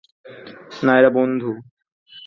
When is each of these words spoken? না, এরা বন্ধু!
না, 0.83 0.91
এরা 0.99 1.09
বন্ধু! 1.17 1.51